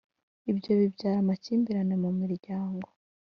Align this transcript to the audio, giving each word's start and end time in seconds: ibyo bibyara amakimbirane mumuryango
ibyo 0.51 0.71
bibyara 0.79 1.17
amakimbirane 1.19 1.93
mumuryango 2.03 2.79